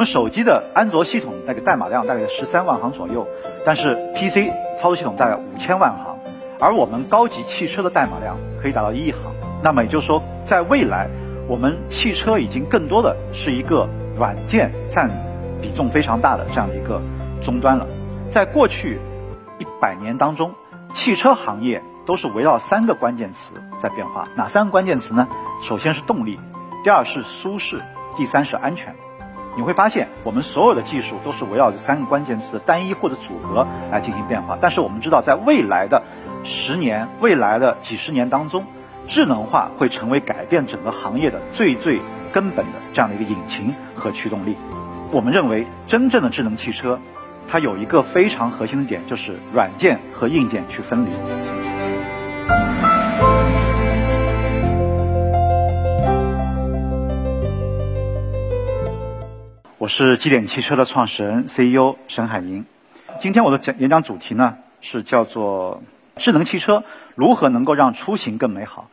[0.00, 3.28] 我们手机的安卓系统那个代码量大概十三万行左右，
[3.66, 6.18] 但是 PC 操作系统大概五千万行，
[6.58, 9.20] 而我们高级汽车的代码量可以达到一亿行。
[9.62, 11.06] 那么也就是说，在未来，
[11.46, 13.86] 我们汽车已经更多的是一个
[14.16, 15.10] 软件占
[15.60, 17.02] 比重非常大的这样的一个
[17.42, 17.86] 终端了。
[18.30, 18.98] 在过去
[19.58, 20.54] 一百年当中，
[20.94, 24.26] 汽车行业都是围绕三个关键词在变化。
[24.34, 25.28] 哪三个关键词呢？
[25.62, 26.40] 首先是动力，
[26.84, 27.82] 第二是舒适，
[28.16, 28.96] 第三是安全。
[29.56, 34.56] 你会发现，我们所有的技术都是围绕这三个关键词的单一或者组合来进行变化。
[34.60, 36.02] 但是我们知道，在未来的
[36.44, 38.64] 十年、未来的几十年当中，
[39.06, 42.00] 智能化会成为改变整个行业的最最
[42.32, 44.56] 根本的这样的一个引擎和驱动力。
[45.10, 47.00] 我们认为，真正的智能汽车，
[47.48, 51.08] 它有一个非常核心的点，就是软件和硬件去分离。
[59.80, 62.66] 我是基点汽车的创始人 CEO 沈海银。
[63.18, 65.82] 今天我的讲演讲主题呢是叫做
[66.16, 68.90] 智能汽车如何能够让出行更美好。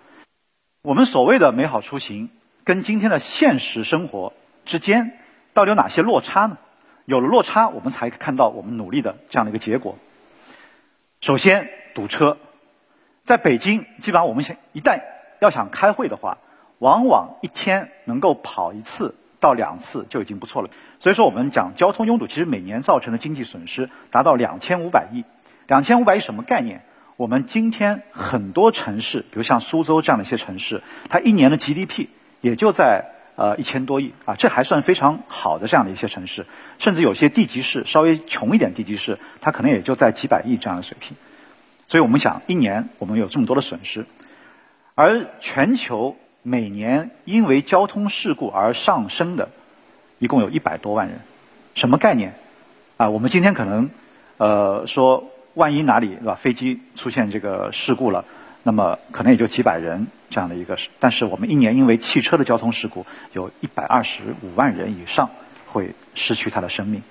[0.84, 2.30] 我们所谓的美好出行，
[2.64, 4.32] 跟今天的现实生活
[4.64, 5.20] 之间
[5.52, 6.58] 到底有哪些落差呢？
[7.04, 9.98] 有了落差，我们才看到我们努力的这样的一个结果。
[11.20, 12.38] 首先，堵车，
[13.26, 15.02] 在北京，基本上我们想一旦
[15.42, 16.38] 要想开会的话，
[16.80, 19.16] 往往一天能够跑一次。
[19.40, 25.24] 到两次就已经不错了，所以说我们讲交通拥堵，其实每年造成的经济损失达到两千五百亿。
[25.68, 26.82] 两千五百亿什么概念？
[27.18, 32.08] 我们今天很多城市，比如像苏州这样的一些城市，它一年的 GDP
[32.42, 36.48] 也就在呃一千多亿啊，这还算非常好的这样的一些城市。
[36.80, 41.16] 甚至有些地级市稍微穷一点地级市，它可能也就在几百亿这样的水平。
[41.88, 44.08] 所以我们想，一年我们有这么多的损失，
[44.96, 46.18] 而全球。
[46.50, 49.50] 每年因为交通事故而上升的，
[50.18, 51.19] 一共有一百多万人，
[51.75, 52.35] 什么概念？
[52.96, 53.90] 啊，我们今天可能，
[54.38, 58.24] 呃，说万一哪里是吧，飞机出现这个事故了，
[58.63, 65.29] 那么可能也就几百人这样的一个，但是我们一年因为汽车的交通事故，有一百二十五万人以上
[65.66, 67.03] 会失去他的生命。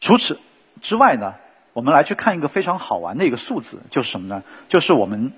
[0.00, 0.40] 除此
[0.80, 1.34] 之外呢，
[1.74, 4.42] 我们来去看一个非常好玩的一个数字，就是什么呢？
[4.70, 5.32] 就是我们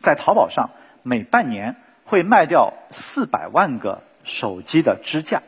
[0.00, 0.68] 在淘宝上
[1.02, 1.76] 每半年。
[2.04, 5.42] 会卖掉四百万个手机的支架，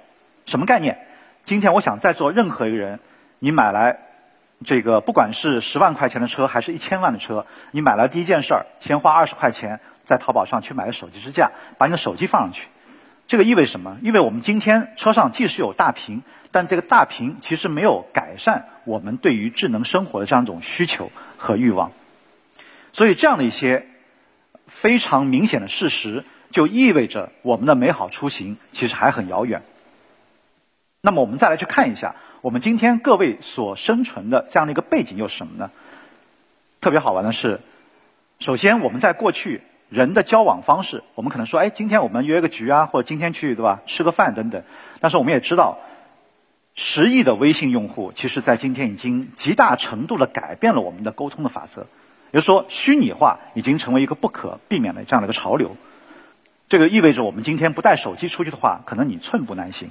[0.47, 1.07] 什么概念？
[1.45, 2.99] 今天我想在座任何一个人，
[3.39, 4.01] 你买来
[4.65, 12.69] 这个不管是十万块钱的车，还是一千万的车，你买来第一件事儿，先花二十块钱在淘宝上去买个手机支架，把你的手机放上去。
[13.29, 13.99] 这个意味什么？
[14.03, 21.93] 意味我们今天车上即使有大屏，但这个大屏其实没有改善我们对于智能生活的这样一种需求和欲望。
[22.93, 23.87] 所以这样的一些
[24.67, 26.25] 非常明显的事实。
[26.51, 29.63] 就意味着我们的美好出行其实还很遥远。
[31.01, 35.71] 那么我们再来去看一下，我们今天各位所生存的这样的一个背景又是什么呢？
[36.81, 37.61] 特别好玩的是，
[38.41, 44.65] 首先我们在过去人的交往方式，我们可能说，哎，今天我们约个局啊，或者今天去对吧，吃个饭等等。
[45.01, 45.79] 但是我们也知道，
[46.75, 51.87] 十亿的微信用户，其实在今天已经极大程度的改变了我们的沟通的法则。
[52.33, 55.77] 也就是说，虚拟化已经成为一个不可避免的这样的一个潮流。
[56.69, 59.91] 这个意味着我们今天不带手机出去的话，可能你寸步难行。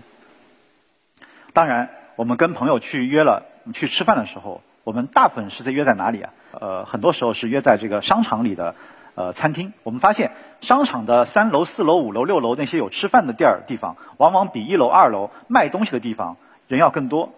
[1.54, 6.34] 当然，我们跟朋友去约了去吃饭的时候，我们大部分是在约在哪里啊？
[6.52, 8.76] 呃，很多时候是约在这个商场里的
[9.16, 9.72] 呃餐厅。
[9.84, 16.36] 我们发现，商场的三楼、四楼、五楼、六楼那些有吃饭的地儿地方，往往比一楼、二楼卖东西的地方
[16.68, 17.34] 人要更多。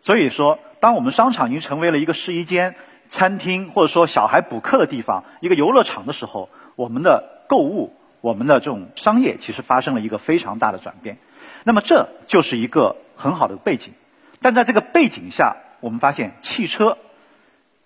[0.00, 2.74] 所以说，当我们商场已经成为了一个试衣间、
[3.06, 7.94] 餐厅，或者说小孩补课的地方、一个游乐场的时候，我们的购物。
[8.20, 11.16] 我们的这种商业其实发生了一个非常大的转变，
[11.64, 13.94] 那么这就是一个很好的背景。
[14.40, 16.98] 但在这个背景下，我们发现汽车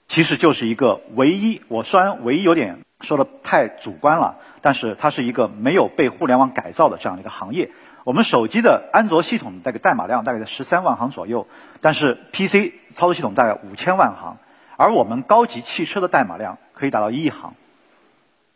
[0.07, 7.71] 其实就是一个唯一，我虽然唯一有点说的太主观了，但是它是一个没有被互联网改造的这样一个行业。
[8.05, 11.47] 我们手机的安卓系统那个代码量大概在十三万行左右，
[11.81, 14.37] 但是 PC 操作系统大概五千万行，
[14.77, 17.55] 而我们高级汽车的代码量可以达到一亿行。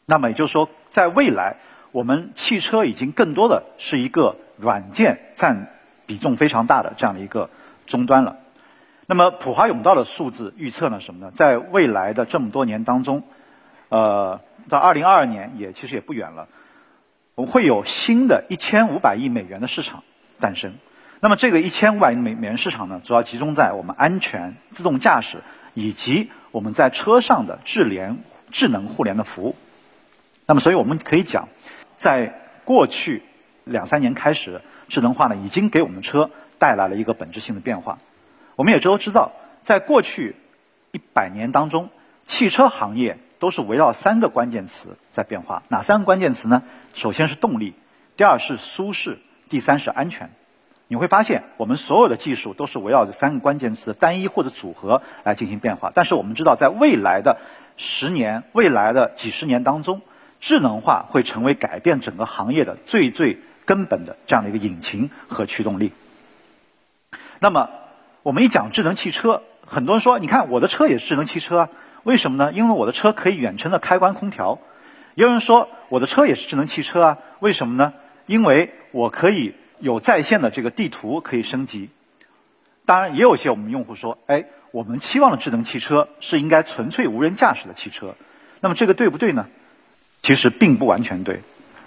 [0.08, 1.58] 那么也就是说，在未来。
[1.90, 5.72] 我们汽车已经更多的是一个软件占
[6.04, 7.48] 比重非常大的这样的一个
[7.86, 8.36] 终端了。
[9.06, 11.32] 那么普华永道的数字预测呢什么呢？
[11.32, 13.22] 在未来的这么多年当中，
[13.88, 16.48] 呃，到二零二二年也其实也不远了，
[17.34, 20.04] 我们会有新的一千五百亿美元的市场
[20.38, 20.74] 诞生。
[21.20, 25.38] 那么这个一千五百亿美元市场呢，主要集中在我们安全、自动驾驶
[25.72, 28.18] 以及我们在车上的智联、
[28.50, 29.56] 智能互联的服务。
[30.50, 31.50] 那么，所以我们可以讲。
[31.98, 33.22] 在过去
[33.64, 37.98] 两三年开始，智能化呢已经给我们车带来了一个本质性的变化。
[38.56, 40.36] 我们也都知道，在过去
[40.90, 41.90] 一百年当中，
[42.24, 45.64] 汽车行业都是围绕三个关键词在变化。
[45.68, 46.62] 哪三个关键词呢？
[46.94, 47.74] 首先是动力，
[48.16, 49.18] 第二是舒适，
[49.50, 50.30] 第三是安全。
[50.86, 55.92] 你会发现，我们所有的技术都是围绕这三个关键词的单一或者组合来进行变化。
[55.92, 57.36] 但是我们知道，在未来的
[57.76, 60.00] 十年、未来的几十年当中，
[60.40, 65.92] 智能化会成为改变整个行业的最最根本的这样的一个引擎和驱动力。
[67.40, 67.70] 那么，
[68.22, 71.68] 我们一讲智能汽车，很多人说：“你看我的车也是智能汽车啊，
[72.02, 72.52] 为什么呢？
[72.52, 74.58] 因为我的车可以远程的开关空调。”
[75.14, 77.92] 也有人说：“我的车也是智能汽车啊，为什么呢？
[78.26, 81.90] 因为我可以有在线的这个地图可以升级。”
[82.86, 88.14] 当然，也有些我们用户说：“哎，我们期望的智能汽车是应该纯粹无人驾驶的汽车。”
[88.60, 89.46] 那么这个对不对呢？
[90.28, 91.40] 其实并不完全对，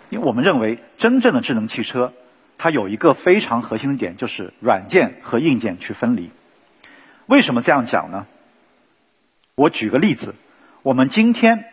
[0.10, 2.12] 因为我们认为真正的智能汽车。
[2.58, 6.32] 它有一个非常核心的点，就是软件和硬件去分离。
[7.28, 8.26] 为什么这样讲呢？
[9.54, 10.34] 我举个例子，
[10.82, 11.66] 我们今天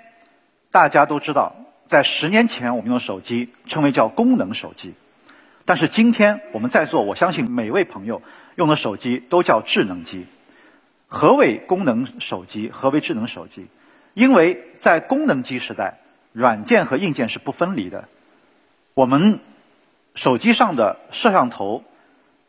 [0.70, 1.56] 大家都知道，
[1.86, 4.92] 在十年前我们用手机称为叫功能手机，
[5.64, 8.20] 但是今天我们在座，我相信每位朋友
[8.56, 10.26] 用的手机都叫智能机。
[11.06, 12.68] 何为功能手机？
[12.70, 13.68] 何为智能手机？
[14.12, 16.00] 因为在功能机时代，
[16.32, 18.08] 软件和硬件是不分离的。
[18.94, 19.40] 我们
[20.14, 21.84] 手机上的摄像头，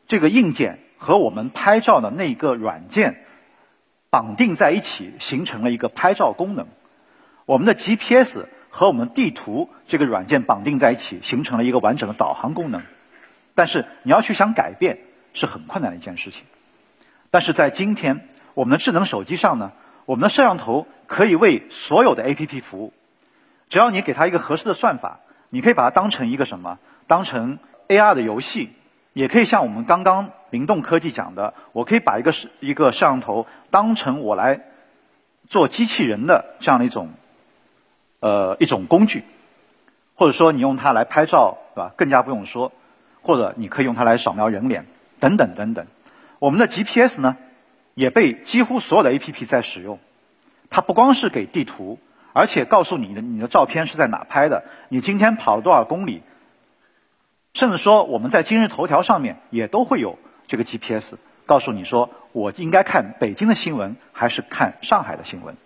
[0.07, 3.23] 这个硬件和我们拍照的那个软件
[4.09, 6.67] 绑定在一起，形成了一个拍照功能。
[7.45, 12.83] 我们的 GPS 和我们地图这个软件绑定在一起，形成了一个完整的导航功能。
[13.55, 14.99] 但是你要去想改变，
[15.33, 16.43] 是很困难的一件事情。
[17.29, 19.71] 但是在今天，我们的智能手机上呢，
[20.05, 22.93] 我们的摄像头可以为所有的 APP 服务。
[23.69, 25.19] 只要你给它一个合适的算法，
[25.49, 26.79] 你可以把它当成一个什么？
[27.07, 28.71] 当成 AR 的游戏，
[29.13, 34.61] 也可以像我们刚刚灵动科技讲的，我可以把一个一个摄像头当成我来
[35.47, 37.09] 做机器人的这样的一种
[38.19, 39.23] 呃一种工具，
[40.15, 41.91] 或者说你用它来拍照，对吧？
[41.95, 42.71] 更加不用说，
[43.21, 44.85] 或者你可以用它来扫描人脸，
[45.19, 45.85] 等等等等。
[46.39, 47.37] 我们的 GPS 呢，
[47.93, 49.99] 也被几乎所有的 APP 在使用。
[50.69, 51.99] 它不光是给地图，
[52.33, 56.23] 而且告诉你的你的照片是在哪拍的，你今天跑了多少公里。
[57.53, 61.15] 甚至说，我们在今日头条上面也都会有这个 GPS，
[61.45, 65.57] 告诉你说我应该看北京的新闻还是看上海的新闻。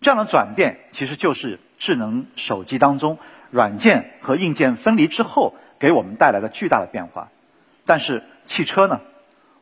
[0.00, 3.18] 这样的转变其实就是智能手机当中
[3.50, 7.28] 软件和硬件分离之后给我们带来的巨大的变化。
[7.84, 9.00] 但是汽车呢？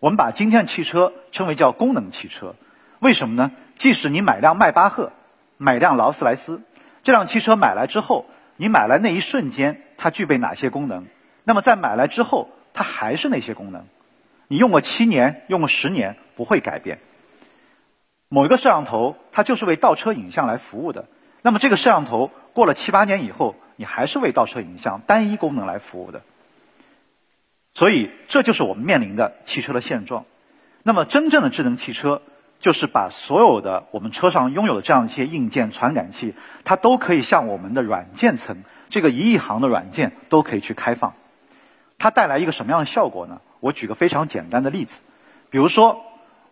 [0.00, 2.54] 我们把今天的汽车称为叫功能汽车，
[2.98, 3.52] 为什么呢？
[3.74, 5.12] 即使你买辆迈巴赫，
[5.56, 6.62] 买辆劳斯莱斯，
[7.02, 11.06] 这辆汽车买来之后，你买来那一瞬间，它具备哪些功能？
[11.44, 13.86] 那么在买来之后，它还是那些功能，
[14.48, 16.98] 你用过七年，用过十年，不会改变。
[18.28, 21.06] 某一个摄像头，它就是为倒车影像来服务的。
[21.42, 26.22] 那么这个摄像头过了七八年以后，你还是为倒车影像单一功能来服务的。
[27.74, 30.24] 所以这就是我们面临的汽车的现状。
[30.82, 32.22] 那么真正的智能汽车，
[32.64, 41.12] 就是把所有的我们车上拥有的这样一些硬件传感器，它都可以向我们的软件层，这个一亿行的软件都可以去开放。
[41.98, 43.42] 它带来一个什么样的效果呢？
[43.60, 45.02] 我举个非常简单的例子，
[45.50, 46.00] 比如说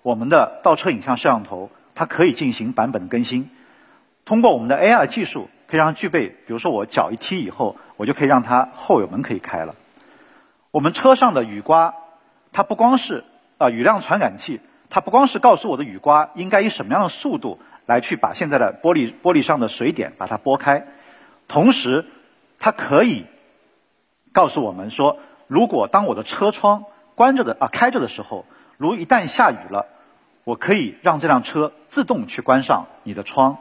[0.03, 3.49] 我们的倒车影像摄像头，它可以进行版本的更新。
[4.27, 9.75] 通过我们的 AR 技术，可以让它具备，比如说我脚一踢以后，我就可以让它后有门可以开了。
[10.73, 11.95] 我们车上的雨刮，
[12.53, 13.25] 它不光是
[13.57, 14.61] 啊雨量传感器，
[14.95, 20.87] 它不光是告诉我的雨刮应该以什么样的速度来去把现在的玻璃玻璃上的水点把它拨开，
[21.49, 22.05] 同时
[22.59, 23.25] 它可以
[24.33, 25.19] 告诉我们说。
[25.47, 26.85] 如果当我的车窗
[27.15, 28.45] 关着的啊开着的时候，
[28.77, 29.87] 如一旦下雨了，
[30.45, 33.57] 我可以让这辆车自动去关上你的窗。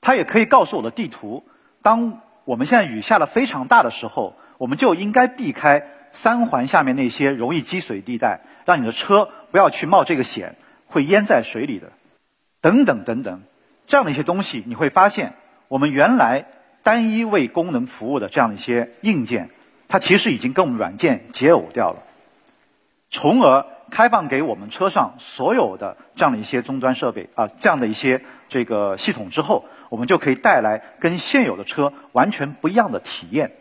[0.00, 1.44] 它也可以告诉我的地图，
[1.82, 11.92] 当我们现在雨下的非常大的时候，我们就应该避开三环下面那些容易积水地带，让你的车不要去冒这个险，会淹在水里的。
[12.60, 13.42] 等等等等，
[13.86, 15.34] 这样的一些东西，你会发现，
[15.68, 16.46] 我们原来
[16.82, 19.50] 单一为功能服务的这样的一些硬件。
[19.86, 22.02] 它其实已经跟我们软件解耦掉了，
[23.08, 33.52] 从而开放给我们车上所有的这样的一些终端设备啊，这样的一些这个系统之后，我们就可以带来跟现有的车完全不一样的体验，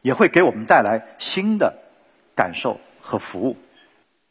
[0.00, 1.78] 也会给我们带来新的
[2.36, 3.56] 感受和服务。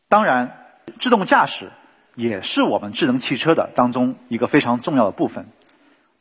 [0.07, 0.62] 当然，
[0.99, 1.71] 自动驾驶
[2.15, 5.47] 也是我们智能汽车的当中一个非常重要的部分，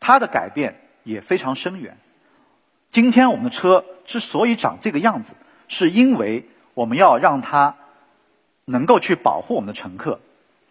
[0.00, 1.99] 它的改变也非常深远。
[2.90, 5.35] 今天我们的车之所以长这个样子，
[5.69, 7.76] 是因为我们要让它
[8.64, 10.21] 能够去保护我们的乘客，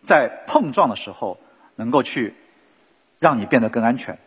[0.03, 1.39] 在碰撞的时候
[1.75, 2.36] 能够去
[3.19, 4.17] 让你变得更安全。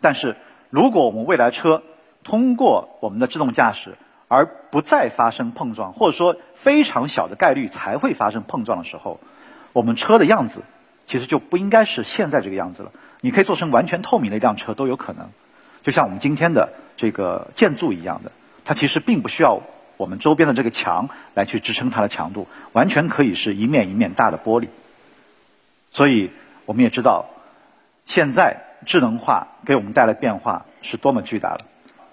[0.00, 0.36] 但是，
[0.70, 1.82] 如果我们未来车
[2.24, 3.96] 通过我们的自动驾驶
[4.30, 9.18] 而不再发生碰撞，或者说非常小的概率才会发生碰撞的时候，
[9.72, 10.62] 我们车的样子
[11.08, 12.92] 其实就不应该是现在这个样子了。
[13.22, 15.30] 你可以做成完全透明的一辆车都有可能，
[15.82, 18.30] 就像我们今天的这个建筑一样的，
[18.64, 19.62] 它其实并不需要
[19.96, 24.68] 我们周边的这个墙来去支撑它的强度，完全可以是一面一面大的玻璃。
[25.90, 26.30] 所以
[26.66, 27.26] 我们也知道，
[28.06, 31.62] 现在智能化给我们带来变化是多么巨大了。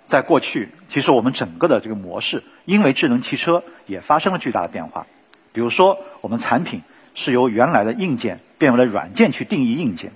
[0.08, 5.06] 在过去，其实我们整个的这个模式，因为智能汽车也发生了巨大的变化。
[5.52, 6.82] 比如说，我们产品
[7.14, 10.14] 是由原来的硬件变为了软件去定义硬件。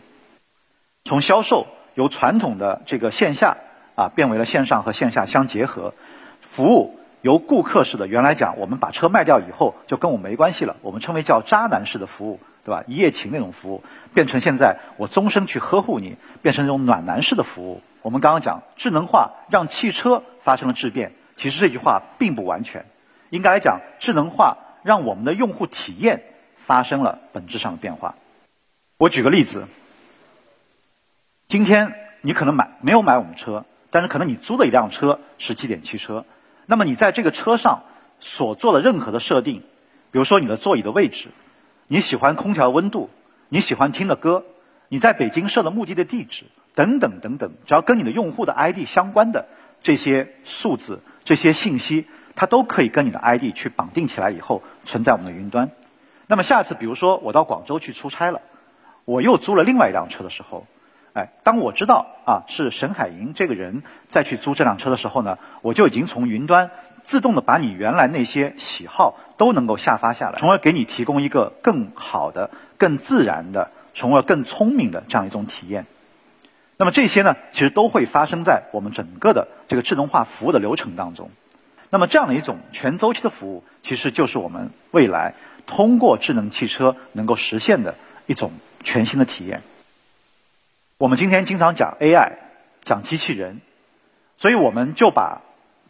[1.04, 3.58] 从销售由传统的这个线下
[3.96, 5.94] 啊变为了线上和线下相结合，
[6.42, 12.84] 服务由顾客式的原来讲我们把车卖掉以后就跟我没关系了，我们称为叫渣男式的服务，对吧？
[12.88, 17.82] 一夜情那种服务变成现在我终身去呵护你，变成这种暖男式的服务。
[18.02, 22.86] 我们刚刚讲智能化让汽车发生了质变，其实这句话并不完全，
[23.30, 26.24] 应该来讲智能化让我们的用户体验
[26.58, 28.16] 发生了本质上的变化。
[28.98, 29.68] 我举个例子。
[31.48, 36.24] 今天你可能买没有买我们车，但是可能你租的一辆车是基点汽车。
[36.66, 37.84] 那么你在这个车上
[38.22, 39.62] 所做的任何的设定，
[40.12, 41.28] 比如说你的座椅的位置，
[41.92, 43.10] 你喜欢空调温度，
[43.50, 44.46] 你喜欢听的歌，
[44.88, 49.48] 你在北京设的目的地地址等等等等，只要跟你的用户的 ID 相关的
[49.84, 55.70] 这些数字、这些信息，它都可以跟你的 ID 去绑定起来以后存在我们的云端。
[56.28, 58.40] 那么下次比如说我到广州去出差了，
[59.04, 60.66] 我又租了另外一辆车的时候。
[61.12, 66.72] 哎，当我知道啊是沈海银这个人再去租这辆车的时候呢，我就已经从云端
[67.04, 75.86] 自动的把你原来那些喜好都能够下发下来，从而给你提供一个更好的、更自然的，从而更聪明的这样一种体验。
[76.78, 81.30] 那么这些呢，其实都会发生在我们整个的这个智能化服务的流程当中。
[81.90, 85.36] 那么这样的一种全周期的服务，其实就是我们未来
[85.68, 88.52] 通过智能汽车能够实现的一种
[88.84, 89.62] 全新的体验。
[90.98, 92.34] 我们今天经常讲 AI，
[92.84, 93.60] 讲机器人，
[94.38, 95.42] 所以我们就把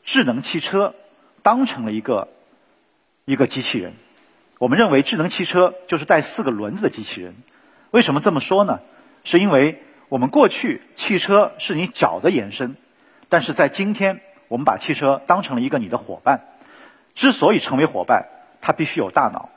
[0.04, 0.96] 智能汽车
[1.42, 2.28] 当成了一个
[3.26, 3.94] 一个机器人。
[4.60, 7.36] 我们认为智能汽车就是带四个轮子的机器人。
[7.92, 8.80] 为什么这么说呢？
[9.24, 12.76] 是因为我们过去汽车是你脚的延伸，
[13.30, 16.42] 但是在今天，我们把汽车当成了一个你的伙伴。
[17.14, 18.28] 之所以成为伙伴，
[18.62, 19.50] 它必须有大脑。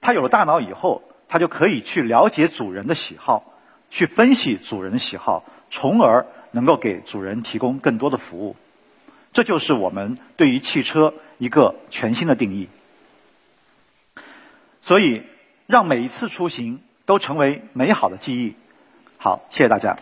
[0.00, 3.44] 它有了大脑以后，它就可以去了解主人的喜好。
[3.90, 8.54] 去分析主人的喜好，从而能够给主人提供更多的服务。
[9.32, 12.68] 这就是我们对于汽车一个全新的定义。
[14.82, 15.22] 所以，
[15.66, 18.54] 让每一次出行都成为美好的记忆。
[19.18, 19.96] 好，谢谢大家。